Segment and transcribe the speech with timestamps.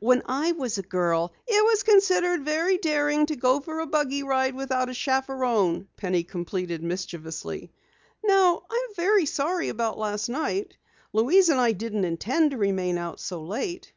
[0.00, 4.24] When I was a girl" "It was considered very daring to go for a buggy
[4.24, 7.70] ride without a chaperon," Penny completed mischievously.
[8.24, 10.76] "Now, I'm very sorry about last night.
[11.12, 13.92] Louise and I didn't intend to remain out so late."